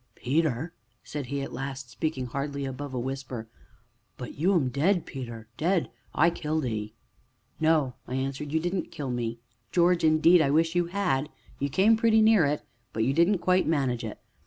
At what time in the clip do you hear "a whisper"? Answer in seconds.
2.91-3.47